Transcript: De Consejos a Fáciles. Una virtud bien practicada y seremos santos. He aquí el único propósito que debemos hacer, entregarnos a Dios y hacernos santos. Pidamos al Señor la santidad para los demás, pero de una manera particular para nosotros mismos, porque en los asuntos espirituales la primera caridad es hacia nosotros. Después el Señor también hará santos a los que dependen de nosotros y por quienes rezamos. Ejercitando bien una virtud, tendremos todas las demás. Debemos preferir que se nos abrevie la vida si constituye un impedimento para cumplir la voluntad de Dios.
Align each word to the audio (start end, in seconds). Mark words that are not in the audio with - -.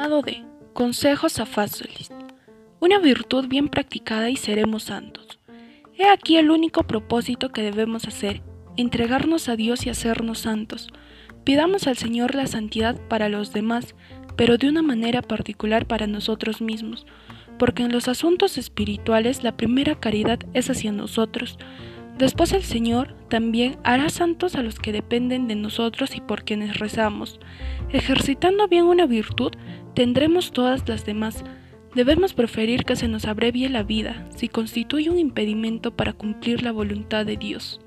De 0.00 0.42
Consejos 0.72 1.38
a 1.40 1.46
Fáciles. 1.46 2.10
Una 2.80 2.98
virtud 2.98 3.48
bien 3.48 3.68
practicada 3.68 4.30
y 4.30 4.36
seremos 4.36 4.84
santos. 4.84 5.38
He 5.94 6.08
aquí 6.08 6.38
el 6.38 6.50
único 6.50 6.84
propósito 6.84 7.50
que 7.50 7.60
debemos 7.60 8.08
hacer, 8.08 8.42
entregarnos 8.78 9.50
a 9.50 9.56
Dios 9.56 9.84
y 9.84 9.90
hacernos 9.90 10.38
santos. 10.38 10.88
Pidamos 11.44 11.86
al 11.86 11.98
Señor 11.98 12.34
la 12.34 12.46
santidad 12.46 12.98
para 13.08 13.28
los 13.28 13.52
demás, 13.52 13.94
pero 14.36 14.56
de 14.56 14.70
una 14.70 14.80
manera 14.80 15.20
particular 15.20 15.86
para 15.86 16.06
nosotros 16.06 16.62
mismos, 16.62 17.06
porque 17.58 17.82
en 17.82 17.92
los 17.92 18.08
asuntos 18.08 18.56
espirituales 18.56 19.44
la 19.44 19.58
primera 19.58 20.00
caridad 20.00 20.38
es 20.54 20.70
hacia 20.70 20.92
nosotros. 20.92 21.58
Después 22.16 22.52
el 22.52 22.62
Señor 22.62 23.14
también 23.28 23.78
hará 23.82 24.08
santos 24.08 24.54
a 24.54 24.62
los 24.62 24.78
que 24.78 24.92
dependen 24.92 25.46
de 25.46 25.56
nosotros 25.56 26.16
y 26.16 26.20
por 26.20 26.44
quienes 26.44 26.78
rezamos. 26.78 27.38
Ejercitando 27.90 28.68
bien 28.68 28.84
una 28.84 29.06
virtud, 29.06 29.52
tendremos 29.94 30.52
todas 30.52 30.88
las 30.88 31.04
demás. 31.04 31.44
Debemos 31.94 32.34
preferir 32.34 32.84
que 32.84 32.96
se 32.96 33.08
nos 33.08 33.24
abrevie 33.24 33.68
la 33.68 33.82
vida 33.82 34.26
si 34.36 34.48
constituye 34.48 35.10
un 35.10 35.18
impedimento 35.18 35.90
para 35.96 36.12
cumplir 36.12 36.62
la 36.62 36.72
voluntad 36.72 37.26
de 37.26 37.36
Dios. 37.36 37.80